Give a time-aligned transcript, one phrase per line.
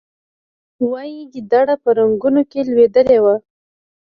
[0.89, 3.25] وایي ګیدړ په رنګونو کې لوېدلی و.